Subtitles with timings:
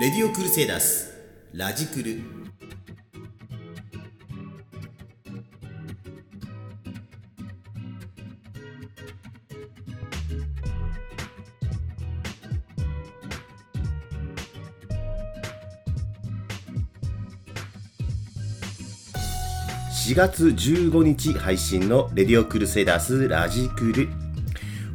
[0.00, 1.12] レディオクルセイダース。
[1.52, 2.20] ラジクル。
[19.90, 24.08] 4月15日配信のレディオクルセイダースラジクル。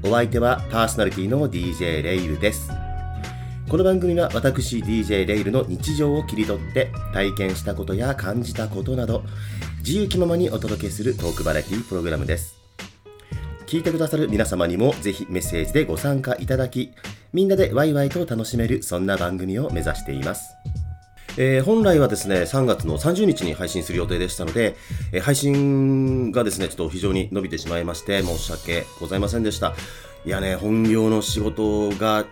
[0.01, 2.82] お相手はパーソナリティの DJ レイルです。
[3.73, 9.23] この番組は私 DJ レイルの日常を切り取って体験したことや感じたことなど
[9.79, 12.55] 自由気ままにお届けするトークバラエティプログラムです
[13.65, 16.91] 聞いてくださる皆様にもぜひメッセージでご参加いただき
[17.33, 20.53] みんなでワイワイと楽しめるそんな番組を目指しています
[21.35, 24.75] えー、本来はですね、3月の30日に配信する予定でしたので、
[25.11, 29.73] えー、配信がですね、ちょっと非常に伸びてしまいまして、申し訳ございませんでした。
[30.25, 32.25] いやね、本業の仕事が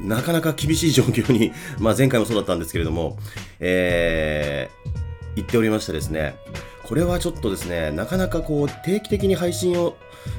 [0.00, 3.18] なかなか厳しい状況に、 まあ前回もそうだったんですけれども、
[3.60, 4.90] えー、
[5.36, 6.36] 言っておりましてですね、
[6.84, 9.96] これはちょっとですね、なかなかこう定期的に配信を、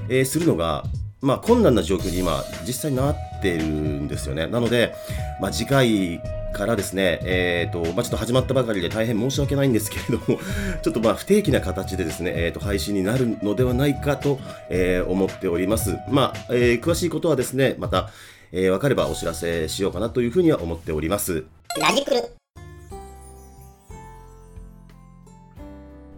[0.09, 0.83] えー、するのが、
[1.21, 4.47] まあ困難な状況に今実際なってるんですよね。
[4.47, 4.95] なので、
[5.39, 6.21] まあ次回
[6.55, 10.39] からですね、えーとまあ、ちょっと始まったばかりで大変申し訳ないんですけれども、
[10.81, 14.39] ちょっとまあ不定期な形でですね、えー、と配信になるのではないかと、
[14.69, 15.97] えー、思っております。
[16.09, 18.09] まあ、えー、詳しいことはですね、また、
[18.51, 21.43] えー、分かればお知らせしようかなというふうには思っております。
[21.79, 22.21] ラジクル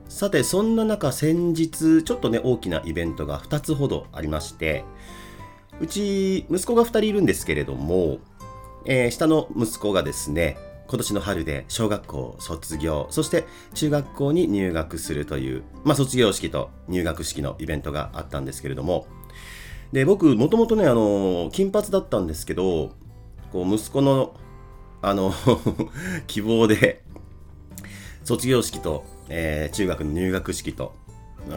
[0.08, 4.84] さて、そんな中、先日、ちょっとね、大きなイベントが2つほどありまして、
[5.80, 8.18] うち、息子が2人いるんですけれども、
[8.90, 10.58] えー、下の息子がですね、
[10.88, 13.44] 今年の春で小学校卒業、そして
[13.74, 19.06] 中学校に入学するという、まあ、卒業式と入学式のイベントがあったんですけれども、
[19.92, 22.92] で僕、もともとね、あの金髪だったんですけど、
[23.52, 24.36] こう息子の
[25.02, 25.34] あの
[26.28, 27.04] 希望で、
[28.24, 30.96] 卒業式と、えー、中学の入学式と、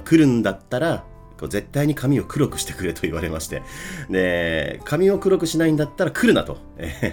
[0.04, 1.04] 来るんだったら、
[1.48, 3.62] 絶対に髪を黒くしてくれと言われまして、
[4.08, 6.58] で、髪を黒くしないんだったら来るなと、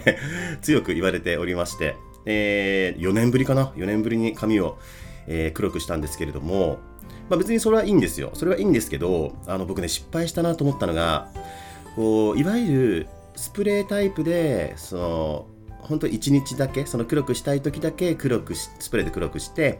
[0.61, 1.95] 強く言われておりまして、
[2.25, 4.77] えー、4年ぶりかな ?4 年ぶりに髪を、
[5.27, 6.79] えー、黒くしたんですけれども、
[7.29, 8.31] まあ、別にそれはいいんですよ。
[8.33, 11.29] それはいいんですけど、あの僕ね、失敗したなと思ったのが、
[11.95, 15.47] こういわゆるスプレータイプで、その、
[15.81, 19.79] 本当1日だけ、その黒くしたい時だけ黒く、スプレーで黒くして、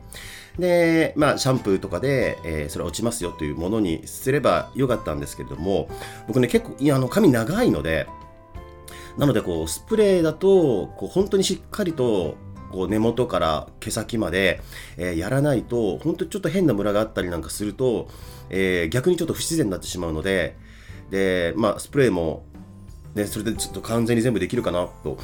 [0.60, 5.90] で、まあ、シャンプーとかで、えー、それ落ちますよというものにすればよかったんですけれども、
[6.28, 8.08] 僕ね、結構、いや、あの、髪長いので、
[9.18, 12.36] なので、こう、スプレーだと、こう、本当にしっかりと、
[12.72, 14.60] こう根元から毛先まで、
[14.98, 18.10] えー、やらないと、本当にちょっと変なムラがあったりなんかすると、
[18.50, 20.58] えー、逆にちょっと不自然になってしまうので、
[21.10, 22.44] で、まあ、スプレーも、
[23.16, 25.18] ね、それでちょっと完全に全部できるかなと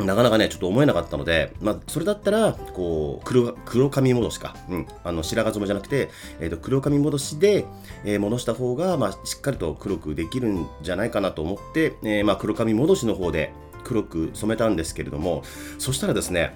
[0.00, 4.56] なかなかね、ちょっと思えなかったので、まあ、それだったら、こう、黒、黒髪戻しか。
[4.68, 4.86] うん。
[5.04, 6.10] あの、白髪染めじゃなくて、
[6.40, 7.64] えっ、ー、と、黒髪戻しで、
[8.04, 13.52] えー、戻した方が、まあ、しっかりと黒くできるんじゃないかなと思って、えー、まあ、黒髪戻しの方で
[13.84, 15.44] 黒く染めたんですけれども、
[15.78, 16.52] そしたらですね、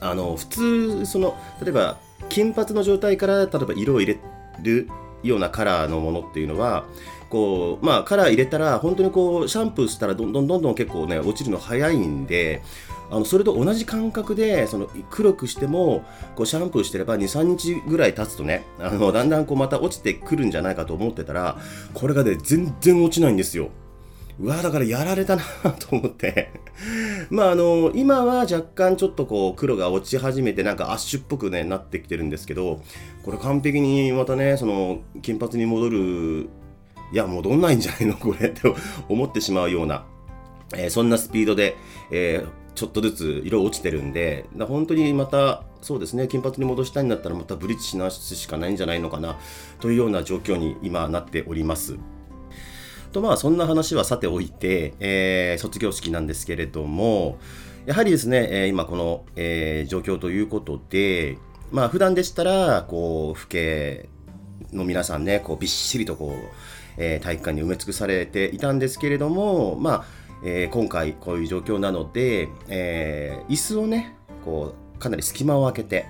[0.00, 1.98] あの、普通、その、例えば、
[2.28, 4.20] 金髪の状態から、例えば色を入れ
[4.62, 4.88] る
[5.22, 6.84] ようなカラーのものっていうのは、
[7.30, 12.62] こう、まあ、カラー入れたら、本当にこう、シャンプーしたらどんどんどんどん結構ね、落ちるの早いんで、
[13.10, 16.04] あのそれと同じ感覚でその黒くしても
[16.36, 21.58] こうシャンプーしてれば23日ぐらい経つとねあのだんだんこうまた落ちてくるんじゃないかと思ってたら
[21.92, 23.70] これがね全然落ちないんですよ。
[24.38, 25.42] うわだからやられたな
[25.78, 26.50] と思って
[27.28, 32.80] まああの今は若干ちょっとこう黒が落ち始めてなんかアッシュっぽくねなってきてるんですけど
[33.22, 36.48] これ完璧にまたねその金髪に戻る
[37.12, 38.16] いや、戻んないんじゃないの？
[38.16, 38.62] これって
[39.08, 40.04] 思ってしまうような、
[40.74, 41.76] えー、そんなスピードで、
[42.10, 49.38] えー、ちょっとずつ色落ちてるんで、本当にまた、そうですね、金髪に戻したいんだったらまたブリッジし直すしかないんじゃないのかな、
[49.80, 51.96] というような状況に今なっております。
[53.12, 57.38] とまあそんな話はさておいて、えー、卒業式なんですけれども、
[57.86, 61.38] やはりですね、えー、今この、えー、状況ということで、
[61.72, 64.08] まあ普段でしたら、こう、父兄
[64.72, 66.34] の皆さんね、こうびっしりとこう、
[67.00, 70.04] えー、体育館に埋め尽くされていたんですけれども、まあ
[70.44, 76.06] えー、今回こういう状況なので、えー、椅子をねこうかなり隙間を空けて、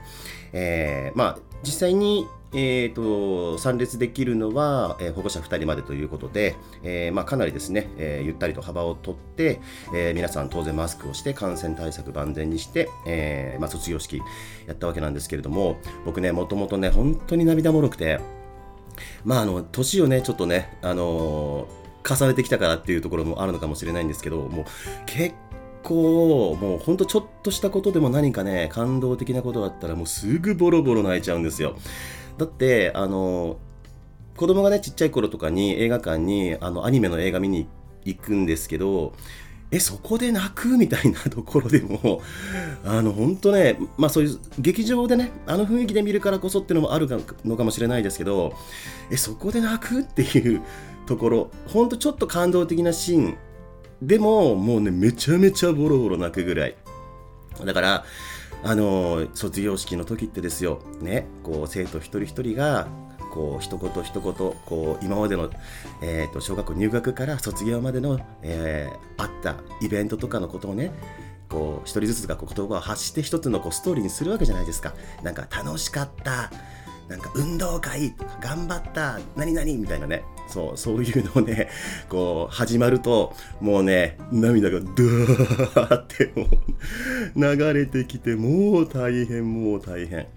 [0.52, 9.60] えー、まあ実際にえーと、参列できるのは、えー、保護者2人までということで、えーまあ、かなりですね、えー、ゆったりと幅をとって、
[9.94, 14.20] え、皆さん当然マスクをして感染対策万全にして、えまあ、卒業式
[14.66, 18.18] やったわけなんですけれども僕ねもともとね本当に涙もろくて
[19.24, 24.64] まあ、あの、年をね、ちょっとね、あのー、重ねてきたからっていうところもあるのかもしれないんですけど、もう
[25.06, 25.34] 結
[25.82, 31.76] 構もうほんとちょっとしたことでも何かね感動的なことがあったらもうすぐボロボロ泣いちゃうんですよ。
[32.38, 33.58] だってあの
[34.36, 37.66] 子供がねちっちゃい頃とかに映画館にあのアニメの映画見に
[38.04, 39.12] 行くんですけど
[39.72, 40.76] えそこで泣く？
[40.76, 42.22] みたいなところでも
[42.84, 47.08] あの本当ねまあそういう劇場でねあの雰囲気で見るからこそっていうのもある
[47.44, 48.52] のかもしれないですけど
[49.10, 50.62] えそこで泣くっていう
[51.06, 53.36] ところほんとちょっと感動的なシーン
[54.02, 56.76] でももうねめちゃめちゃボロボロ泣くぐらい。
[57.64, 58.04] だから
[58.62, 62.88] あの卒業式の時ってですよねこう生徒一人一人が
[63.30, 65.50] こう一言一言こう今までの、
[66.02, 70.92] えーと、小学校入学から卒業までの、えー、あったイベントとかのことをね
[71.48, 74.94] こう一人ずつがこう言葉を発して一つのこうストーリーにするわけじゃないですか。
[75.22, 76.50] なんか楽しかった
[77.08, 81.68] なんか運動会頑張った何々みたいなねそうそういうのをね
[82.08, 86.46] こう始まるともうね涙がドーっても
[87.34, 90.28] う流れてきてもう大変もう大変。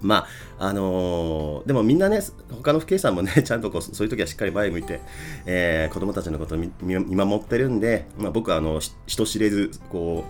[0.00, 0.26] ま
[0.58, 5.00] ああのー、でもみんなね他の父兄さんもね ちゃんとこうそういう時はしっかり前向いて、
[5.46, 10.24] えー、子供たちのことを見守ってるんで、まあ、僕はあの人知れずこ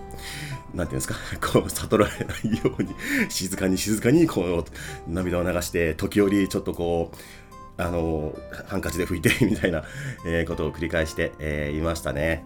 [0.73, 2.89] うなんていうんですか こう悟られないように
[3.29, 7.17] 静かに静かにこう涙を流して時折ちょっとこう
[7.81, 9.85] あのー、ハンカチで拭いてみたいな、
[10.25, 12.43] えことを繰り返して、えいましたね。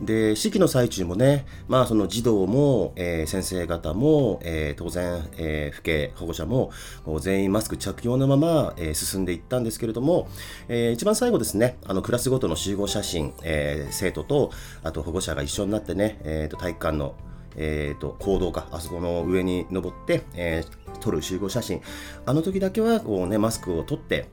[0.00, 6.70] で式の最中もね、まあ、その児童も、えー、先生方も、えー、当然、えー、父兄保護者も
[7.20, 10.28] 全員マスク着用のまま、えー、進んでいったんですけれども、
[10.68, 14.50] えー、一番最後ですねあのクラスごとの集合写真、えー、生徒と
[14.82, 17.14] あと保護者が一緒になってね、えー、と体育館の
[17.56, 21.82] えーと、行動か、あそこの上に登って、えー、撮る集合写真、
[22.26, 24.28] あの時だけはこう、ね、マスクを取って、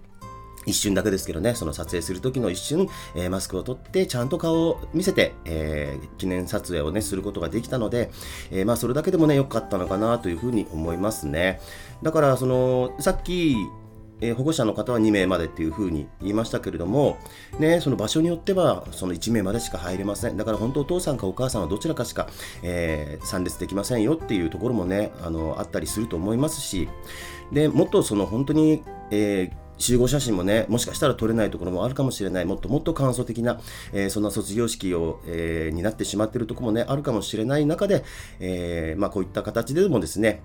[0.66, 8.12] 一瞬だけですけどね、その撮影する時の一瞬、えー、マスクを取って、ちゃんと顔を見せて、えー、記念撮影をね、することができたので、
[8.52, 11.60] えー、まあ、それだけでもね、良かったのかなというふうに思いますね。
[12.04, 13.56] だから、その、さっき、
[14.22, 17.18] え保護者の方は2名までっていうふうに言いましたけれども、
[17.60, 22.28] ね、その場所によってはその1名までしか入れませんだから本当お父さんかお母さんはどちらかしか、
[22.62, 26.88] えー、参列できませんよっていうところもねあのあったりすると思いますし
[27.52, 33.60] でもっとその本当に、えー集合写真もね、もしかしたら撮れないところもあるかもしれない、もっともっと簡素的な、
[33.92, 38.04] えー、そんな卒業式を、えー、になってしまっているところもね、あるかもしれない中で、
[38.40, 40.42] えー、まあ、こういった形でもですね、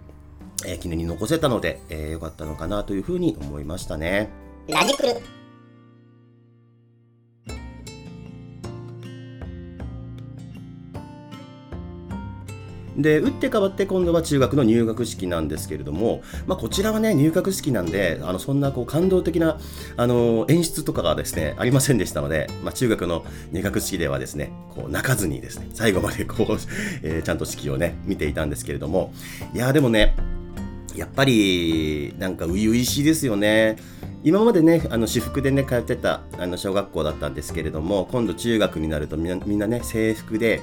[0.67, 4.31] え記念に残せたので、えー、よかったのかなというふうに思いましたね。
[4.69, 5.15] ラジクル
[12.97, 19.59] で打って変わって今度は中学の入学式なんですけれども、まあ、こちらはね入学式なんであのそんなこう感動的な
[19.97, 26.57] あの演出とかがですねありませんでしたので、まあ、中学の入学式ではですねこう泣かずにですね最後までこう、
[27.03, 29.13] えー、ちゃんと式をね見ていたんですけれども。
[29.55, 30.15] いやでもね
[30.97, 33.77] やっぱりなんか初々しいですよね。
[34.25, 40.63] 今までねあの私服でね通ってたあの小学校だったんですけれども今度中学になるとみんなみんなね制服で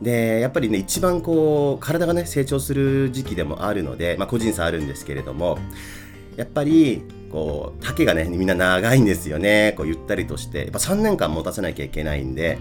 [0.00, 5.58] でやっぱりね一番こう体がね成長する時期でもあるので、まあ、個人差あるんですけれども
[6.36, 12.58] やっぱりこう丈がねみんな長いんですよねこうゆったりとしてやっぱ3年間持たせなきゃいけないんで。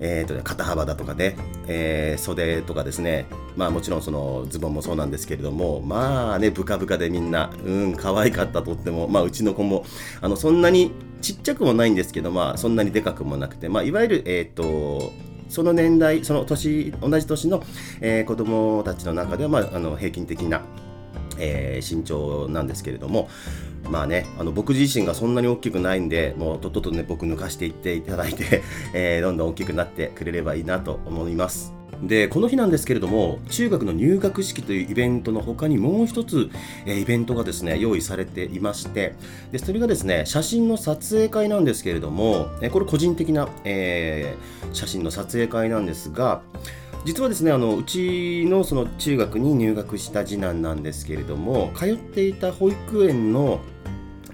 [0.00, 1.36] えーと、肩幅だとかね、
[1.68, 3.26] えー、袖とかですね、
[3.56, 9.84] まあもちろんそのズボンもそうなんですけれども、まあね、ブカブカでみんな、うん、可愛かったとっても、まあうちの子も、
[10.20, 15.12] あの、そんなにちっちゃくもないんですけど、まあそんなにでかくもなくて、まあいわゆる、えっ、ー、と、
[15.50, 17.62] その年代、その年、同じ年の、
[18.00, 20.62] えー、子供たちの中では、まあ、あの平均的な、
[21.40, 23.28] えー、身長なんですけれども、
[23.90, 28.62] まあね、あの僕自身がそんなに大きくないんで、もうとっととね、僕抜かしていっていただいて、
[28.94, 31.80] えー、どんどん大きくなってくれればいいなと思います。
[32.02, 36.50] でこの日なんですけれども中学の入学式というイベントの他にもう一つ、
[36.86, 39.14] え、イベントがですね用意されていまして
[39.52, 46.40] でそれがですね写真の撮影会なんですけれども、え、これ個人的な、えー、写真の撮影会なんですが
[47.04, 53.60] 実はですねあのうちのその中学に入学した次男なんですけれども通っていた保育園の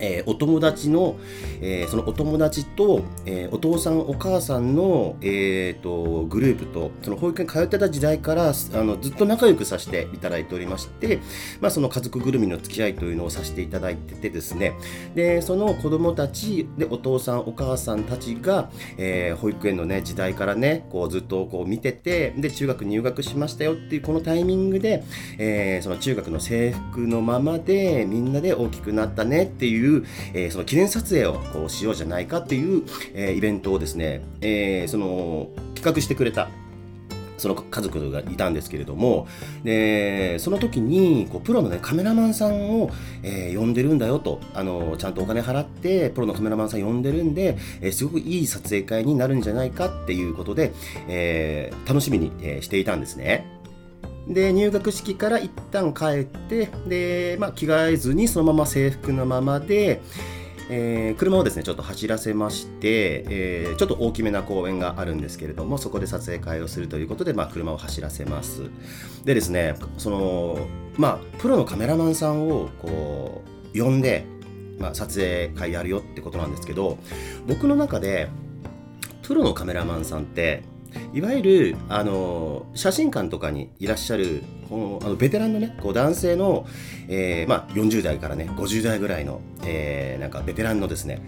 [0.00, 1.16] えー、お友達の、
[1.60, 11.20] えー、そのお友達と、えー、お父さんお母さんの、えーと、グループとその保育園通ってた時代からあのずっと仲良くさせていただいておりまして、
[11.60, 14.74] まあ、その家族ぐるみの付き合いというのをさせていただいててですね。
[15.14, 25.04] でその子供たちでお父さんお母さんたちが、え保育園の、ね、時代からねこうずっとこう見ててで中学入学しましたよっていうこのタイミングで、
[25.38, 36.48] えその中学の制服のままでみんなで大きくなったねっていういう、えー、その記念撮影をこうしようじゃないかっていう、えー、イベントをですね、えー、その企画してくれた
[37.38, 39.28] その家族がいたんですけれども
[39.62, 42.90] でその時にこうプロの、ね、カメラマンさんを、
[43.22, 50.72] えー、呼んでるんだよとあのちゃんとお金払ってプロのカメラマンさん呼んでるんで、えー、すごくいい撮影会になるんじゃないかっていうことで、
[51.08, 53.55] えー、楽しみに、えしていたんですね。
[54.26, 60.02] で入学式から一旦帰ってで、まあ、着替えずにそのまま制服のままで、
[60.68, 68.62] えー、車をですねちょっと走らせまして、えー、ちょっと大きめな公園があるんですけれどもそこで撮影会をするということで、まあ、車を走らせます。
[69.24, 70.66] でですねその
[70.96, 73.42] まあプロのカメラマンさんをこ
[73.74, 74.26] う呼んで、
[74.80, 76.98] まあ、撮影会やるよってことなんですけど
[77.46, 78.28] 僕の中で
[79.22, 80.64] プロのカメラマンさんって
[81.12, 86.66] いわゆるあの写真館とかにいらっしゃるこのあのベテランのねこう男性の、
[87.08, 91.22] えーまあ、40代からね50代ぐらいの、えー、なんかベテランのですね、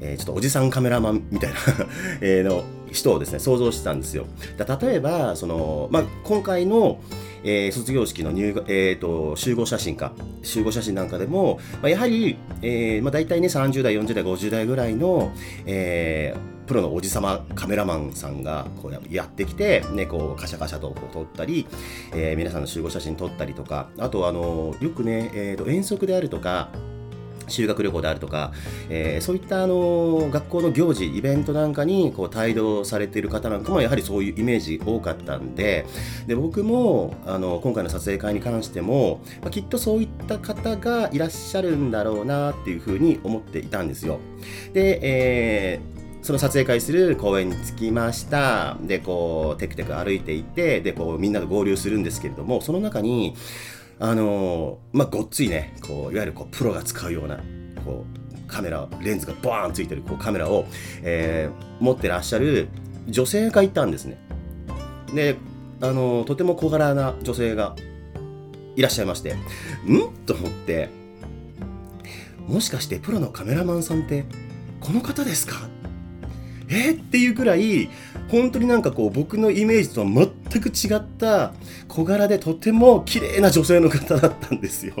[0.00, 1.56] えー、ちょっとおじさんカメラマンみたいな
[2.20, 4.26] えの人をですね想像してたんですよ。
[4.58, 7.00] 例えばその、まあ、今回の
[7.44, 10.12] えー、卒業式の入、えーと、集合写真か
[10.42, 15.32] 集合写真なんかでも、まあ、やはり、えーまあ、大体ね30代40代50代ぐらいの、
[15.66, 21.66] えー、プロのおじさまカメラマンさんがこうやってきて、ね、こうカシャカシャとこう撮ったり、
[22.14, 26.70] えー、皆さんの集合写真撮ったりとかあとあのよくね、えーと、遠足であるとか
[27.46, 28.52] 修学旅行であるとか、
[28.88, 35.84] えー、そういったあの学校の行事、イベントなんかにこう帯同されている方なんかもやはりそういうイメージ多かったんで、
[36.26, 44.20] で僕もあの今回の撮影会に関しても、まあ、きっとそういった方がいらっしゃるんだろうなっていうふうに思っていたんですよ。
[44.72, 45.91] で、えー
[46.22, 48.76] その撮影会する公園に着きました。
[48.80, 53.34] でこうテクテク歩いていてでこうみんなで合流するんですけれどもその中に
[53.98, 57.40] あのまあごっついねこういわゆるこうプロが使うような
[57.84, 60.66] こうカメラレンズがバーンついてるこうカメラを、
[61.02, 62.68] えー、持ってらっしゃる
[63.08, 64.18] 女性がいたんですね。
[65.14, 65.36] で
[65.80, 67.74] あのとても小柄な女性が
[68.76, 69.38] いらっしゃいましてん？
[70.24, 70.88] と思って
[72.46, 74.24] もしかしてプロのカメラマンさんって
[74.80, 75.68] この方ですか？
[76.72, 77.88] え、っていうくらい
[78.28, 81.52] 本当になんかこう僕のイメージとは全く違った
[81.88, 84.94] 小柄でとても綺麗な女性の方だったんですよ。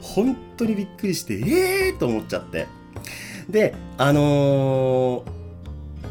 [0.00, 2.66] 本当にびっくりしてええー、と思っちゃって。
[3.48, 5.22] であのー、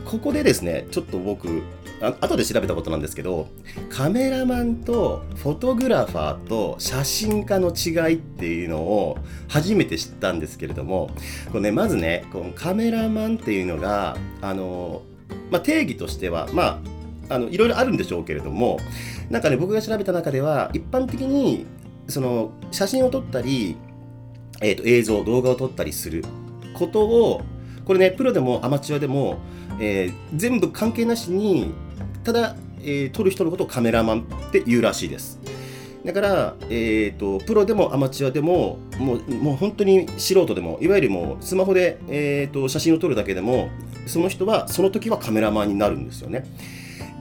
[0.05, 1.63] ここでですねちょっと僕
[2.01, 3.47] あ後で調べたことなんですけど
[3.89, 11.09] カメラマンとフォトグラファーと写真家の違いっていうのを初めて知ったんですけれども
[11.51, 15.03] これ、ね、まずねこのカメラマンっていうのがあの、
[15.49, 16.81] まあ、定義としてはま
[17.29, 18.77] ああのいろいろあるんでしょうけれども
[19.29, 21.65] なんかね僕が調べた中では一般的に
[22.07, 23.77] その写真を撮ったり、
[24.61, 26.23] えーと映像動画を撮ったりする
[26.75, 27.41] ことを
[27.83, 29.39] これねプロでもアマチュアでも
[29.79, 31.73] えー、全部関係なしに
[32.25, 35.39] ただ、えー、撮る人のことをカメラマンって言うらしいです。
[36.03, 43.69] だから、えーと、プロでもアマチュアでももうもう本当に素人でもいわゆるもうスマホで、えーと、写真を撮るだけでも
[44.05, 46.45] その人はその時はカメラマンになるんですよね。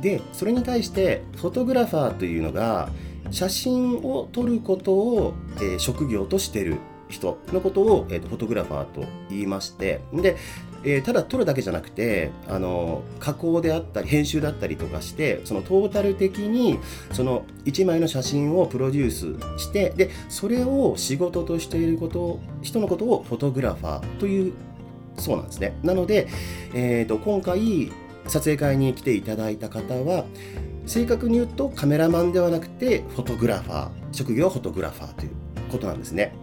[0.02, 2.90] でそれに対してフォトグラファーというのが
[3.30, 10.00] 写真を撮ることを、えー、職業としてる人のことを、えーと、フォトグラファーと言いまして。
[10.12, 10.37] で、
[10.84, 16.78] えー、ただ撮るだけじゃなくてあの加工であったり編集だったりとかしてそのトータル的に
[17.12, 19.10] その1枚の写真をプロデュー
[19.56, 24.52] スしてでそれを仕事としていること人のことをフォトグラファーという
[25.16, 26.28] そうなんですねなので、
[26.74, 27.92] えーと、今回
[28.26, 30.24] 撮影会に来ていただいた方は
[30.86, 35.30] 正確に言うとカメラマンではなくてフォトグラファー職業はフォトグラファーという
[35.70, 36.34] ことなんですね。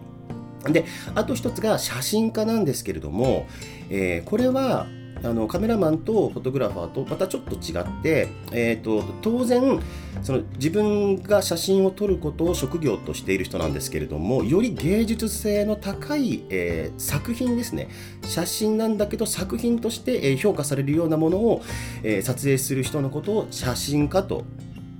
[0.64, 0.84] で
[1.16, 3.46] あと一つが写真家なんですけれども、
[3.92, 4.86] えー、これは
[5.22, 9.80] あのカメラマンとフォトグラファーとまたちょっと違って、えーと、当然
[10.22, 17.88] その自分が写真を撮ることを職業としている人なんですけれどもより芸術性の高い、えー、作品ですね
[18.24, 21.62] 写真なんだけど作品として、評価されるようなものを、
[22.02, 24.44] えー、撮影する人のことを写真家と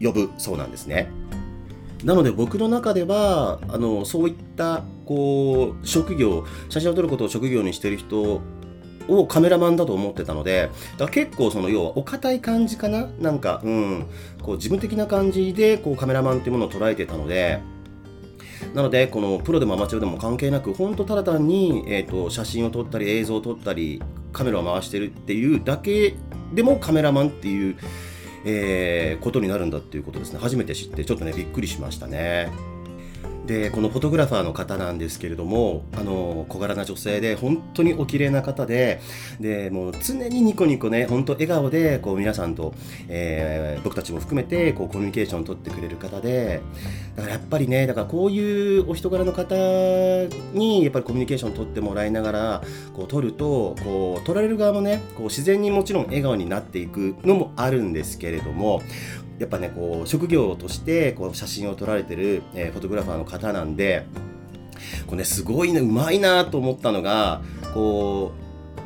[0.00, 1.08] 呼ぶそうなんですね。
[2.04, 8.40] なので僕の中ではあのそういったこう職業写真を撮ることを職業にしてる人
[9.08, 13.08] をカメラマンだと思ってたのでだ結構その要はお堅い感じかな？
[13.20, 14.06] なんか、うん、
[14.42, 17.60] こう自分的な感じでこうカメラマンっていうものを捉えてたので。
[18.74, 24.00] なのでこのプロでもアマチュアでも関係なく本当ただ単に、えーと、写真を撮ったり映像を撮ったり
[24.32, 26.14] カメラを回してるっていうだけ
[26.54, 27.76] でもカメラマンっていう
[28.44, 30.40] えー、ことになるんだっていうことですね。
[30.40, 32.50] 初めて知ってちょっとねびっくりしましたね。
[33.46, 39.00] でこのフォトグラファーの方なんですけれどもあの小柄な女性で本当にお綺麗な方で
[39.40, 42.72] でもう常にニコニコね本当笑顔でこう皆さんと、
[43.08, 46.62] えー、僕たちも含めてこうコミュニケーションを取ってくれる方で
[47.16, 49.54] だからやっぱりねだからこういうお人柄の方
[50.52, 52.62] にやっぱりコミュニケーションを取ってもらいながら
[52.94, 58.82] こう撮るとこう撮られる側もねこう自然にもちろん笑顔になっていくのもあるんですけれども
[59.42, 64.06] やっぱねこう職業としてこう写真を撮られてる、えー、フォトグラファーの方なんで
[65.08, 67.42] こうねすごいねうまいなと思ったのが
[67.74, 68.30] こ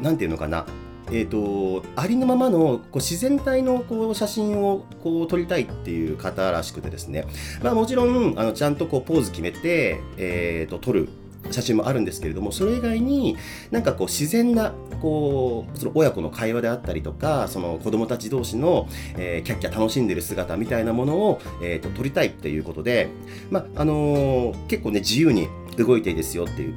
[0.00, 0.66] う何て言うのかな。
[1.08, 7.26] えーと、ありのままのこう自然体のこう写真をこう撮りたいっていう方らしくてですね、
[7.62, 11.08] まあ、もちろんあのちゃんとこうポーズ決めて、えーと撮る。
[11.50, 13.36] 写真もあるんですけれどもそれ以外に
[13.70, 23.08] なんかこう自然なこうその親子の会話であったりとかその子供たち同士の、えー、キャッキャ楽しんでる姿みたいなものを、えーと、撮りたいっていうことで、
[23.50, 26.74] まあのー、結構ね自由に動いていいですよっていう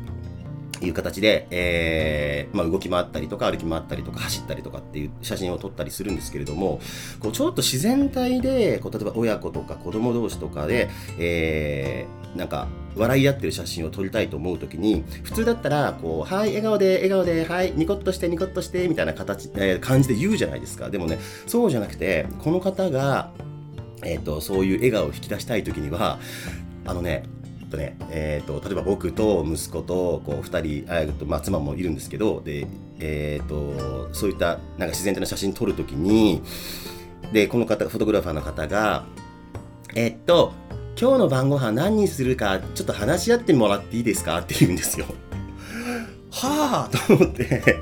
[0.82, 6.80] いう形で、えーまあ、動き回ったりとか歩き回ったりとか走ったりとかっていう写真を撮ったりするんですけれども
[7.20, 20.90] こうちょっと自然体でこう例えば親子とか子供同士とかで、えー、なんか笑い合ってる写真を撮りたいと思う時に普通だったらこう「はい笑顔で笑顔ではいニコッとしてニコッとして」みたいな形、えー、感じで言うじゃないですか。
[20.90, 23.32] でもねそうじゃなくてこの方が
[24.04, 26.20] えーとそういう笑顔を引き出したい時には
[26.86, 27.24] あのね
[27.70, 32.68] とね、えーと、例えば僕と息子とこう2人あ、まあ、妻もいるんですけどで、
[33.00, 36.42] えーと、そういったなんか自然体の写真撮るときに
[37.32, 39.06] でこの方フォトグラファーの方が
[39.96, 40.52] えっと
[41.00, 44.40] 今日の晩ご飯何にするかちょっと話し合ってもらっていいですか？
[44.40, 45.06] って言うんですよ。
[46.32, 47.78] はあと思って。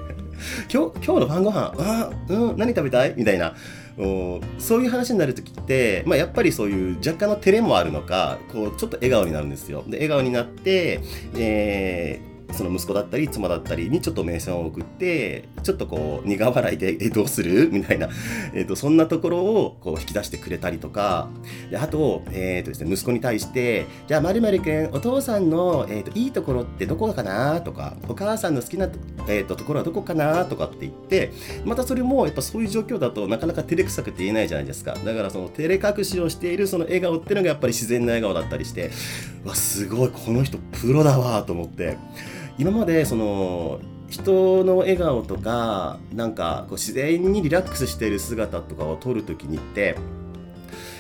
[0.71, 3.15] 今日今日の晩ご飯あうん何食べたい？
[3.17, 3.55] みたいな。
[3.97, 9.83] そういう話になる時って、まあ、やっぱりそういう若干の照れもあるのかこうちょっと笑顔になるんですよ。
[9.87, 11.01] で笑顔になって、
[11.35, 17.69] えーその息子だったり妻だったりにちょっと名線を送ってちょっとこう苦笑いで「えどうする?
[17.71, 18.09] 」みたいな、
[18.53, 21.29] えーと、そんなところをこう引き出してくれたりとか
[21.69, 28.89] であと,、えーとですね、息子に対して「じゃあまるくんお父さんの、えーと、いいところってどこかな?」とか「お母さんの好きな、
[29.27, 31.31] えー、とところはどこかな?」とかって言って
[31.65, 38.91] またそれもやっぱそういう状況だとなかなか照れくさくて言えないじゃないですかだからその照れ隠しをしているその笑顔っていうのがやっぱり自然な笑顔だったりして
[39.45, 41.97] わすごいこの人プロだわと思って。
[42.57, 49.97] 今までその人の笑顔とかなんかこう自然にリラックスしている姿とかを撮るときにって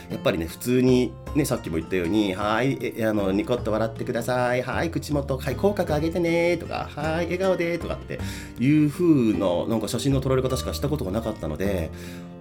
[0.09, 8.19] やっぱりね普通にねさっきも言ったように「はいあのニコッと笑ってください」「はい口元はい口角上げてね」とか「はい笑顔で」とかって
[8.59, 11.89] いう風のなんか写真の撮られ方しかしたことがなかったので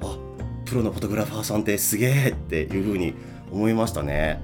[0.02, 0.16] あ
[0.64, 3.14] プロのフォトグラファーさんってすげえっていう風に
[3.50, 4.40] 思いましたね。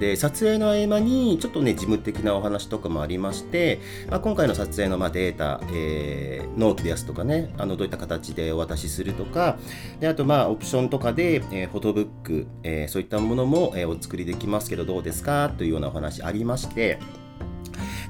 [0.00, 9.58] で撮影の合間にちょっとね事務的なお話とかもありまして、まあ、今回の撮影のまデータ、えー、納期ですとかねあのどういった形でお渡しするとか
[10.00, 16.98] であとまあオプションとかで、えー、フォトブック、えー、そういったものも、え、お作りできますけどどうですかというようなお話ありまして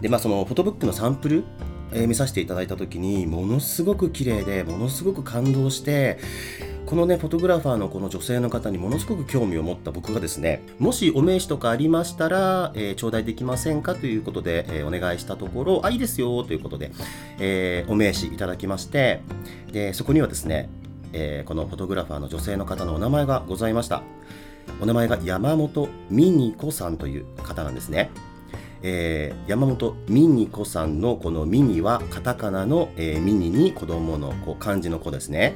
[0.00, 1.44] でまあそのフォトブックのサンプル
[1.92, 6.18] え、見させていただいた時にものすごく綺麗でものすごく感動して
[6.90, 16.90] このねフォトグラファーのこの女性の方にものすごく興味を持った僕がですねもしお名刺とかありましたら、えー、頂戴できませんかということで、えー、お願いしたところあいいですよということで、
[17.38, 19.20] えー、お名刺いただきまして
[19.70, 20.68] でそこにはですね、
[21.12, 24.02] えこのフォトグラファーの女性の方のお名前がございました。
[24.80, 28.10] お名前が山本美ニ子さんという方なんですね。
[28.82, 35.54] えー、山本ミニ子さんのこのミニはカタカナの、えー、ミニに子供の子漢字の子ですね。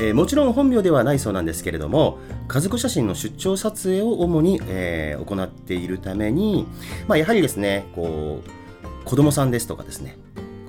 [0.00, 6.66] えー、もちろん本名ではないそうなんですけれども家族写真の出張撮影を主に、えー、行っているために、
[7.08, 10.16] まあ、やはりですねこう子供さんですとかですね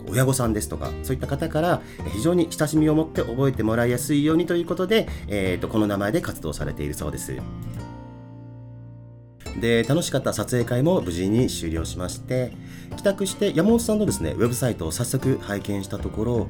[0.10, 7.38] 親御さんですとかそういった方から非常に親しみを持って覚えてもらいやすいようにということで、えーと、この名前で活動されているそうです。
[9.60, 12.54] で楽しかった撮影会も無事に終了しまして
[12.96, 16.50] 帰宅して山本さんのですねウェブサイトを早速拝見したところ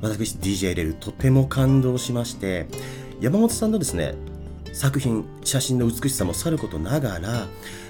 [0.00, 2.66] 私 DJ レルとても感動しまして
[3.20, 4.14] 山本さんのですね
[4.72, 7.46] 作品写真の美しさもさることながら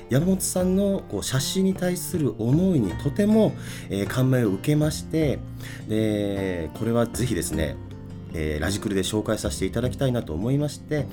[0.09, 3.53] 山本さんのこう写真に対する思いにとても、
[3.91, 5.39] えー、感銘を受けまして
[5.87, 7.77] でこれはぜひですね
[8.35, 11.07] えー、ラジクルで紹介させていただきたいなと思いまして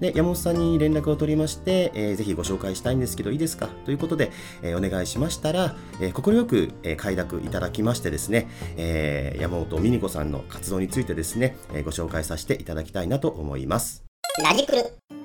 [0.00, 3.68] で山本さんに連絡を取りまして、えー、ぜひご紹介したいんですけどいいですか？
[3.84, 4.30] ということで、
[4.62, 6.12] えー、お願いしましたら快、
[6.44, 14.04] く、えー、快諾いただきましてですね、えー、山本美仁子さんの活動についてですね、えー、ご紹介させていただきたいなと思います。
[14.42, 15.17] ラジクル。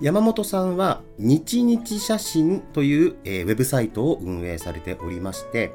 [0.00, 5.72] 山本さんは日日写真という、えー、ウェブサイトを運営されておりまして、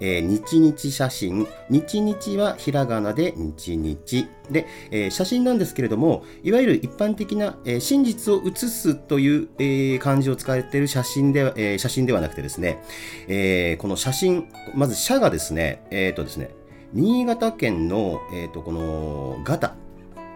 [0.00, 4.26] えー、日日写真、日日はひらがなで日日。
[4.50, 12.82] で、えー、写真なんですけれども、いわゆる一般的な、えー、真実を写すという、えー、漢字を使われている写真では、えー、写真ではなくてですね、
[13.28, 16.50] えー、この写真、まず写がですね、えっ、ー、とですね、
[16.92, 19.76] 新潟県の、えーと、このガタ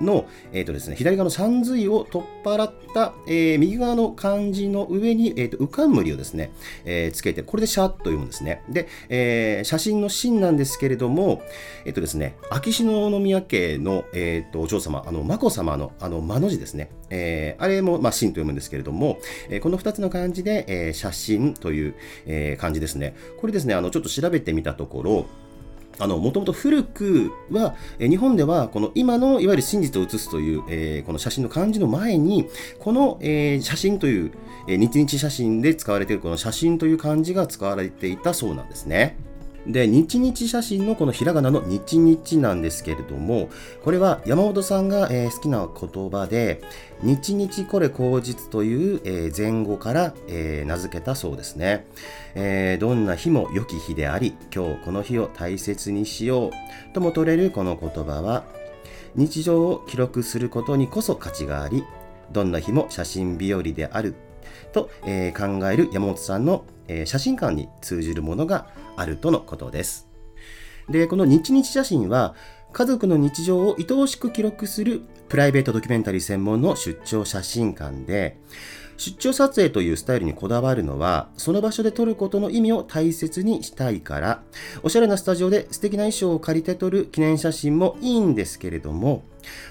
[0.00, 6.52] の、えーとですね、左側の三髄を取っ払った、えー、右側の漢字の上に、えーと、浮かんむりをですね、
[6.84, 8.62] えー、つけて、これでシャッと読むんですね。
[8.68, 11.42] で、えー、写真の真なんですけれども、
[11.84, 16.90] えっ、ー、とですね、秋篠宮家の、えーと、お嬢様、あの、眞子さまの、あの、間の字ですね。
[17.10, 21.94] えー、あれも、まあ、真と読むんですけれども、えー、この2つの漢字で、えー、写真という、
[22.26, 23.14] えー、漢字ですね。
[23.40, 25.26] これですね、あの、ちょっと調べてみたところ、
[25.98, 32.48] あの、もともと古くは、え日本では、この今のいわゆる真実を写すという、えー、この写真の漢字の前に、
[32.80, 34.32] この、えー、写真という、
[34.68, 39.16] えー、日々写真で使われているこの写真という漢字が使われていたそうなんですね。
[39.66, 43.48] で、日々写真のこのひらがなの日々なんですけれども、
[43.82, 46.60] これは山本さんが、えー、好きな言葉で、
[47.02, 51.86] 日々これ口実という、えー、前後から、えー、名付けたそうですね、
[52.34, 56.50] え、どんな日も良き日であり、今日この日を大切にしよう
[56.92, 58.44] とも取れるこの言葉は、
[59.14, 61.84] 日常を記録することにこそ価値があり、
[62.32, 64.14] どんな日も写真日和である
[64.72, 70.08] と、え、考える山本さんの、え、写真館に通じるものがあるとのことです。
[70.88, 72.34] で、この日々写真は、
[72.72, 78.38] 家族の日常を愛おしく記録するプライベートドキュメンタリー専門の出張写真館で、
[78.96, 84.42] 出張撮影というスタイルにこだわるのは、その場所で撮ることの意味を大切にしたいから、
[84.82, 89.22] おしゃれなスタジオで素敵な衣装を借りて撮る記念写真もいいんですけれども、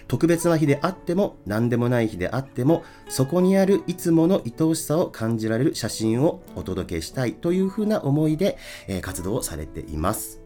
[0.08, 8.58] 特別な日であっても何でもない日であってもそこにあるいつもの愛おしさを感じられる写真をお届けしたいというふうな思いで、
[8.88, 10.40] え、活動をされています。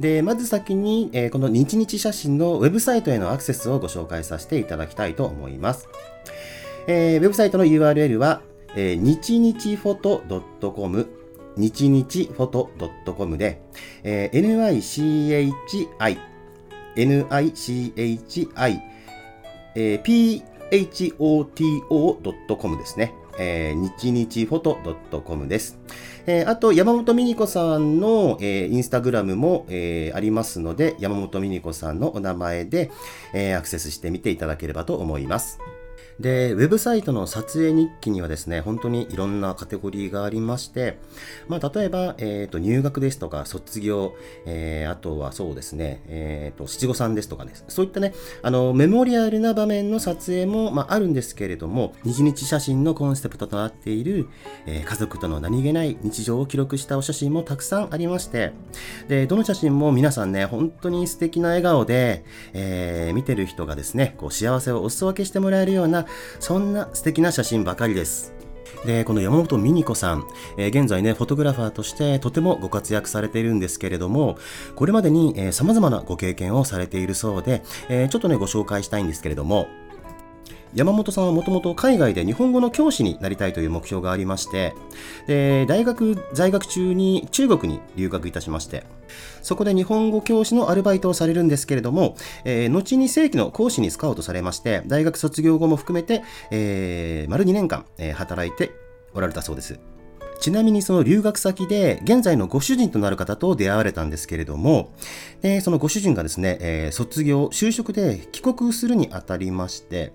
[0.00, 5.88] で、まず先に、え、この日々写真のウェブサイトへのアクセスをご紹介させていただきたいと思います。
[6.86, 8.42] えー、ウェブサイトの URL は、
[8.74, 10.22] えー、日々フォト
[10.72, 11.08] .com
[11.56, 12.70] 日々フォト
[13.14, 13.62] .com で、
[14.02, 16.18] えー、NICHI
[16.96, 17.92] nichi、
[19.74, 23.12] えー、photo.com ですね。
[23.38, 24.78] えー、日日フォト
[25.20, 25.78] .com です。
[26.26, 32.90] えー、あと、山本美ニ子さんの、えー、インスタグラムも、えー、ありますので、山本美ニ子さんのお名前で、
[33.34, 35.58] えー、アクセスしてみていただければと思います。
[36.20, 40.98] で、ウェブサイトの撮影日記にはですね、本当にいろんなカテゴリーがありまして、
[41.48, 44.14] まあ、例えば、えっ、ー、と、入学ですとか、卒業、
[44.46, 54.28] えー、あとはそうですね、えっ、ー、と、七五三ですとかね、そういったね、あの、メモリアルな場面の撮影も、まあ、あるんですけれども、日々写真のコンセプトとなっている、
[54.64, 58.52] えー、家族との何気ない日常を記録したお写真もたくさんありまして、
[59.08, 62.24] で、どの写真も皆さんね、本当に素敵な笑顔で、
[62.54, 66.05] えー、見てる人がですね、こう、幸せをお裾分けしてもらえるような、
[66.40, 68.34] そんな素敵な写真ばかりです。
[68.84, 74.38] で、この山本美ニ子さん、えー、現在ね、フォトグラファーとしてとてもご活躍されているんですけれども、
[74.74, 79.68] これまでに、えー、様々なご経験をされているそうで、えー、ちょっとね、ご紹介したいんですけれども、
[80.74, 84.74] 山本さんはもともと海外で日本語の教師になりたいという目標がありまして、
[85.26, 88.84] で大学在学中に中国に留学いたしまして、
[89.46, 98.72] そこで日本語教師のアルバイトをされるんですけれども、えー、後に正規の講師にスカウトされまして、大学卒業後も含めて、えー、丸2年間、え、働いて
[99.14, 99.78] おられたそうです。
[100.40, 104.92] ちなみにその留学先で現在のご主人となる方と出会われたんですけれども、
[105.42, 110.12] でそのご主人がですね、えー、卒業、就職で帰国するにあたりまして、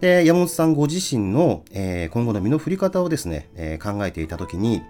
[0.00, 4.82] で山本さんご自身の、えー、今後の身の振り方をですね、えー、考えていたときに、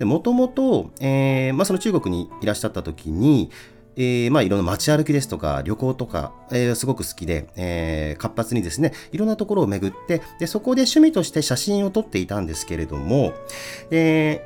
[0.00, 3.50] もともと、えまあ、その中国にいらっしゃったときに、
[3.96, 13.32] えー、まあいろんな街歩きですとか旅行とか、えー、すごく好きで、えー、活発にですね、いろんなところを巡って、で、そこで趣味として写真を撮っていたんですけれども、
[13.90, 14.42] え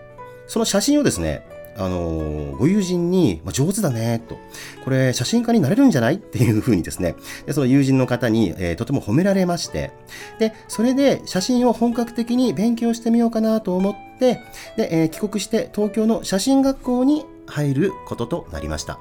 [0.47, 1.45] ー、その写真をですね、
[1.77, 4.37] あのご友人に、まあ、上手だね、と。
[4.85, 6.17] これ、写真家になれるんじゃない？
[6.17, 7.15] っていうふうにですね、
[7.47, 9.93] でその友人の方に、えー、とても褒められまして、
[10.39, 14.41] で、それで写真を本格的に勉強してみようかなと思って、
[14.77, 18.99] で、えー、帰国して東京の写真学校に入ることとなりました。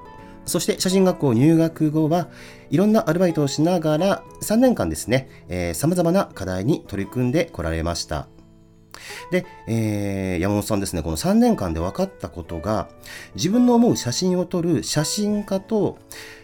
[0.49, 2.27] そして写真学校入学後は
[2.69, 8.27] いろんなアルバイトをしながら3年間ですね、えー、様々な課題に取り組んでこられました。
[9.31, 12.89] で、えー、山本さんですね、この3年間で分かったことが、
[13.35, 15.97] 自分の思う写真を撮る写真家と、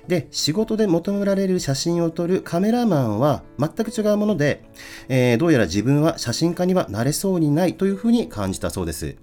[0.08, 4.64] で、仕事で求められる写真を撮るカメラマンは全く違うもので、
[5.10, 9.16] えー、どうやら自分は写真家にはなれそうにないというふうに感じたそうです。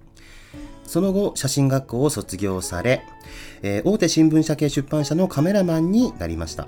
[0.85, 3.03] その後、写真学校を卒業され、
[3.61, 6.67] えー、大手新聞社系出版社のカメラマンになりました。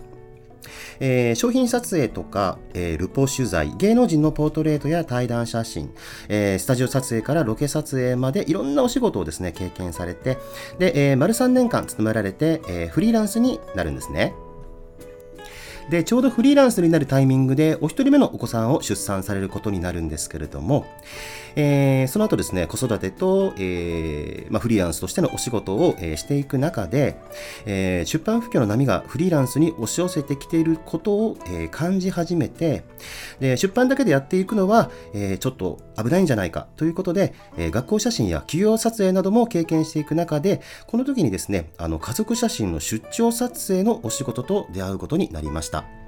[1.00, 5.92] えー、商品撮影とか、えー、ルポ取材、芸能人のポートレートや対談写真、
[6.30, 10.38] えー、スタジオ撮影からロケ撮影までいろんなお仕事をですね、経験されて、
[10.80, 14.34] で、えー、丸3年間勤められて、え、フリーランスになるんですね。
[15.90, 20.86] で、ちょうどフリーランスになるタイミングで、お一人目のお子さんを出産されることになるんですけれども、
[21.56, 27.18] えー、その後ですね、子育てと、えーまあ、フリーランスとしてのお仕事を、えー、していく中で、
[27.66, 32.84] えー、出版不況の波がフリーランスに押し寄せてきていることを、えー、感じ始めて
[33.40, 46.05] で、出版だけでやっていくのは、えー、ちょっと危ないんじゃないかということで、えー、学校写真や企業撮影なども経験していく中で、この時にですね、あの家族写真の出張撮影のお仕事と出会うことになりました。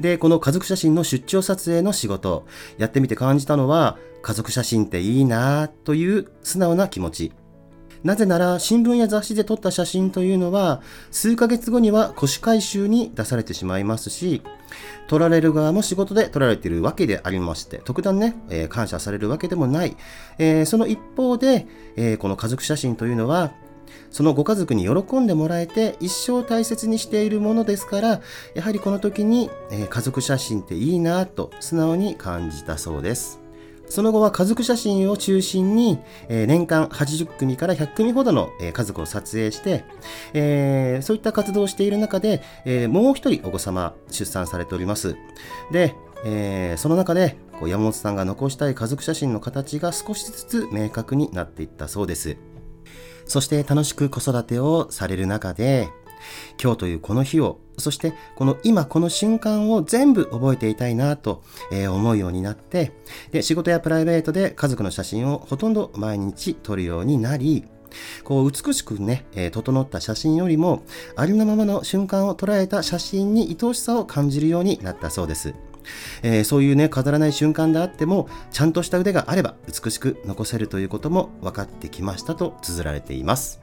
[0.00, 2.46] で、この家族写真の出張撮影の仕事、
[2.78, 7.32] やってみて感じたのは、家族写真っていいなぁという素直な気持ち。
[8.04, 14.42] なぜなら新聞や雑誌で撮った写真というのは数ヶ月後には古紙回収に出されてしまいますし
[15.08, 19.96] 撮られる側も仕事で撮られているわけでありまして特段ね、えー、感謝されるわけでもない、
[20.36, 23.52] えー、その一方で、えー、この家族写真というのは
[24.10, 28.20] そのご家族に喜んでもらえて一生大切にしているものですから
[28.54, 33.44] やはりこの時に、えー、家族写真っていいなと素直に感じたそうです。
[33.88, 39.84] その後は家族写真を中心に、えー、年間80組から100組ほどの、えー、家族を撮影して、
[40.32, 45.16] えー、そういった活動をしている中で、えもう一人お子様出産されております。
[45.70, 45.94] で、
[46.24, 52.36] えその中でこう山本さんが残したい家族写真の形が少しずつ明確になっていったそうです。
[53.26, 55.88] そして楽しく子育てをされる中で、
[56.62, 62.92] 今日というこの日を、そしてこの今この瞬間を全部覚えていたいなと、思うようになって、
[63.30, 67.64] で、仕事やプライベートで家族の写真をほとんど毎日撮るようになり、
[68.24, 70.82] こう美しくね、え、整った写真よりも
[71.16, 75.54] ありのままの瞬間を捉えた写真に愛おしさを感じるようになったそうです。
[76.22, 83.60] えー、そういうね飾らない瞬間であってもちゃんとした腕があれば美しく残せるということも分かってきましたと綴られています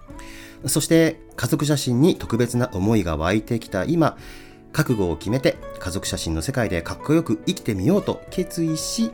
[0.65, 4.17] そして家族写真に特別な思いが湧いてきた今
[4.71, 9.12] 覚悟を決めて家族写真の世界でかっこよく生きてみようと決意し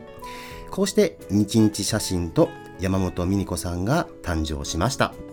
[0.70, 5.27] こうして日日写真と山本美子さんが誕生しました。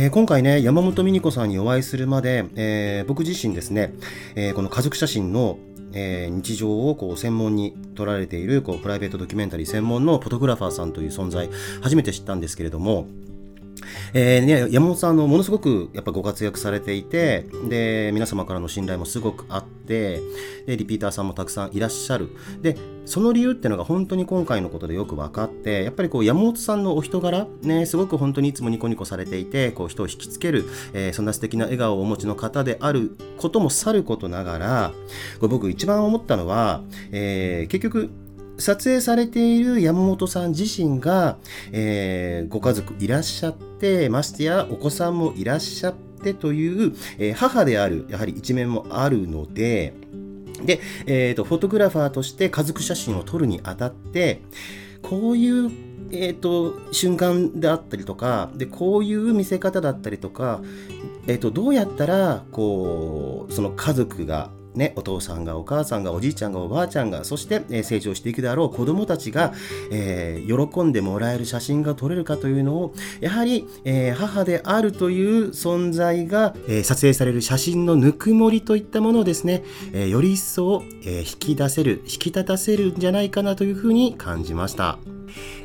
[0.00, 3.94] えー、今回ね、山本美奈子さんにお会いするまで、えー、僕自身ですね、
[4.36, 5.58] えー、この家族写真の、
[5.92, 11.48] え日常をこう専門に撮られているこうプライベートドキュメンタリー専門のフォトグラファーさんという存在、
[11.80, 13.08] 初めて知ったんですけれども、
[14.14, 20.20] えーね、山本さんのものすごくやっぱご活躍されていてで皆様からの信頼もすごくあって
[20.66, 22.28] でリピーターさんもたくさんいらっしゃる。
[22.60, 22.76] で
[23.08, 34.92] その理由っていうのが本当に今回のことでよく分かってやっぱりこう山本さんのお人柄ねすごく本当にいつもニコニコされていてこう人を引きつける、えー、そんな素敵な笑顔をお持ちの方であることもさることながら
[35.40, 38.10] こ僕一番思ったのは、えー、結局
[38.58, 41.38] 撮影されている山本さん自身が、
[41.72, 49.94] えー、ご家族いらっしゃって、ましてやお子さんもいらっしゃってという、えー、母である、やはり一面もあるので、
[50.64, 54.42] で、えーと、フォトグラファーとして家族写真を撮るにあたって、
[55.02, 55.70] こういう
[56.10, 60.62] えーと、瞬間であったりとかでこういう見せ方だったりとか、
[61.26, 69.52] えーとどうやったらこうその家族がね、お父さんがお母さんがおじいちゃんがおばあちゃんがそして、え成長していくであろう子どもたちが、
[69.90, 85.17] えー、喜んでもらえる写真が撮れるかというのをやはり、えー、母であるという存在が、えー、撮影される写真のぬくもりといったものをですね、えより一層、え引き出せる引き立たせるんじゃないかなというふうに感じました。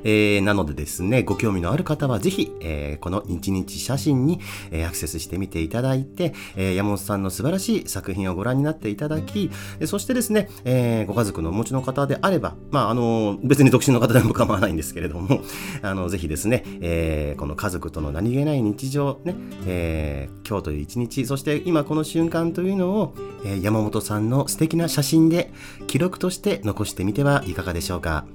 [0.03, 4.39] えー、なのでですね、ご興味のある方はぜひ、えー、この日日写真に、
[4.71, 9.51] えー、アクセスしてみていただいて、えー、山本さんの素晴らしい作品をご覧になっていただき、
[9.85, 15.41] そしてですね、えー、ご家族のお持ちの方であれば、まあ、あの、別に独身の方でも構わないんですけれども、
[15.81, 25.51] あの、ぜひですね、えー、この家族との何気ない日常、ね、えー、今日という一日、そして今この瞬間というのを、えー、山本さんの素敵な写真で
[25.87, 28.25] 記録として残してみてはいかがでしょうか。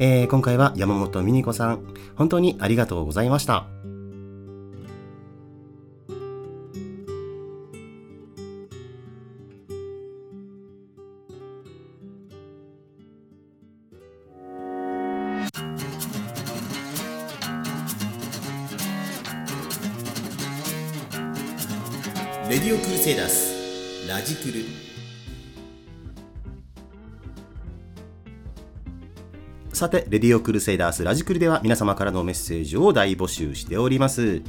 [0.00, 1.82] えー、今回は山本美奈子さん、
[2.14, 3.66] 本当にありがとうございました。
[22.48, 24.87] レディオクルセイダスラジクル
[29.78, 34.42] さて、レディオクルセイダースラジクルでは皆様からのメッセージを大募集しております。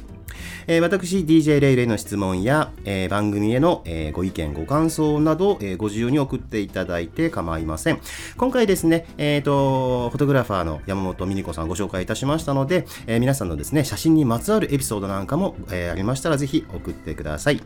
[0.66, 8.00] えー、私、DJ レイレイの質問や、えー、番組への、えー、ご意見、ご感想など、えご自由に送っていただいて構いません。
[8.36, 17.60] 今回ですね、えっ、と、フォトグラファーの山本美奈子さんご紹介いたしましたので、え皆さんのですね、写真にまつわるエピソードなんかも、えありましたらぜひ送ってください。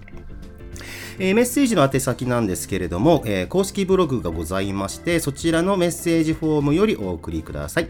[1.18, 7.88] えー、メッセージの宛先なんですけれども、えー、公式ブログがございまして、そちらのメッセージフォームよりお送りください。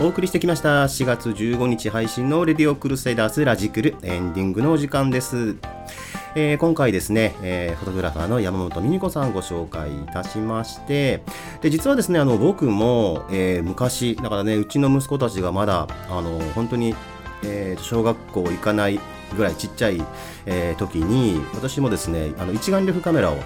[0.00, 0.84] お送りしてきました。
[0.84, 3.94] 4月15日配信のレディオクルセイダースラジクル。
[4.02, 5.58] エンディングのお時間です。
[6.34, 11.22] えー、今回ですね、えー、フォトグラファーの山本美美子さんご紹介いたしまして、
[11.60, 16.94] で、実はですね、あの、僕も、えー、昔、だからね、うちの息子たちがまだ、あの、本当に、
[17.44, 18.98] えー、小学校行かない
[19.36, 20.02] ぐらいちっちゃい、
[20.46, 23.36] えー、時に、私もですね、あの、一眼レフカメラを、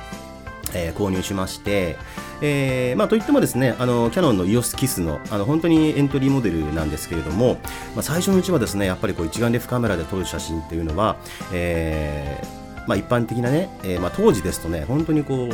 [0.72, 1.96] えー、購入しまして、
[2.40, 7.54] えーまあ、といってもですね、あのキヤノンの EOS キスのあの本当にエントリーモデルなんですけれども、
[7.94, 11.16] まあ、最初のうちはですねやっぱりこう一眼レフカメラで撮る写真っていうのは、
[11.50, 15.48] えーまあ、一般的なね、えーまあ、当時ですとね、本当にこう、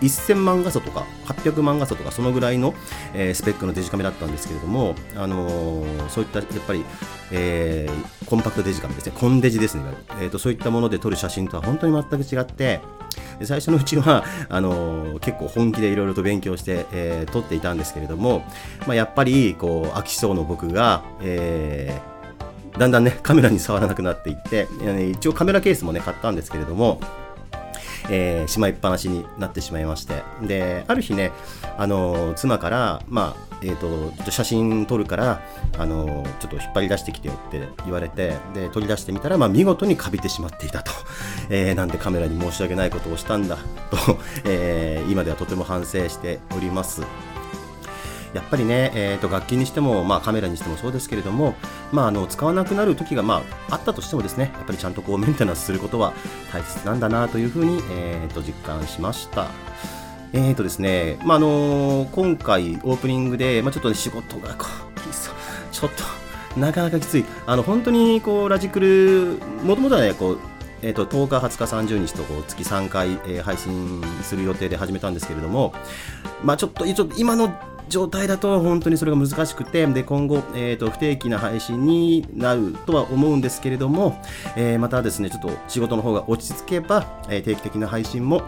[0.00, 2.74] 1000万画素とか800万画素とかそのぐらいの、
[3.14, 6.84] えー、スペックのデジカメだったんですけれども、あのー、そういったやっぱり、
[7.30, 9.82] えー、コンパクトデジカメですね、コンデジですね、
[10.20, 12.80] えーと、そういったもので撮る写真とは本当に全く違って、
[13.44, 18.42] 最初のうちは あのー、結構本気でいろいろと勉強して、えー、撮っていたんですけれども、
[18.86, 22.17] まあ、やっぱりこう飽き性の僕が、えー、
[22.78, 24.66] だんだんねカメラに触らなくなっていって
[25.10, 27.00] 一応カメラケースもね買ったんですけれども
[28.10, 31.30] えー、しまいっぱなしになってしまいましてである日ね
[31.76, 35.42] あの妻からまあえーと、写真撮るから、
[35.76, 40.92] あのちょっと引っ張り出してきてよって言われてで取り出してみたら、まあ、見事にかびてしまっていたと、
[41.50, 43.56] えー、なんでカメラに申し訳ないことをしたんだ
[43.90, 47.02] と、 えー、今ではとても反省しております。
[48.34, 51.54] やっぱりね、えーと、楽器にしても、まあ、カメラにしてもそうですけれども、
[51.92, 56.12] まあ、あの使わなくなる時が、まあ、あったとしてもですねやっぱりちゃんとこうメンテナンスすることは
[56.52, 59.48] 大切なんだなというふうに、えーと、実感しました。
[60.34, 64.88] えーとですね、まああのー、今回オープニングで、まあ、ちょっと、ね、仕事がこう
[65.72, 66.04] ちょっと
[66.60, 70.38] なかなかきつい、あの本当にこうラジクル、もともとはね、こう
[70.82, 75.72] えーと、10日、20日、30日とこう月3回、えー、配信する予定で始めたんですけれども、
[76.42, 77.52] まあ、ちょっとちょっと今の
[77.88, 84.20] 状態だと本当にそれが難しくてで今後、えーと、不定期な配信になるとは思うんですけれども、
[84.56, 88.42] えー、またですねちょっと仕事の方が落ち着けば、えー、定期的な配信も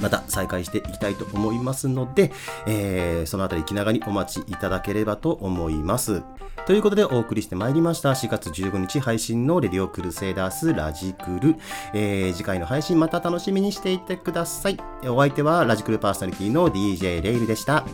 [0.00, 2.32] また再開していきたいと思いますので、
[2.66, 6.22] えー、そのあたり気長にお待ちいただければと思います。
[6.66, 11.56] ということでお送りしてまいりました4月15日配信のレディオクルセイダースラジクル、
[11.94, 14.78] えー、次回の配信また楽しみにしていてください。
[15.04, 17.84] お相手はラジクルパーソナリティの DJ レイルでした。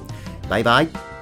[0.49, 1.16] バイバイ。